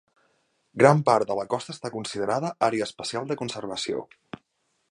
[0.83, 4.03] Gran part de la costa està considerada Àrea Especial de Conservació.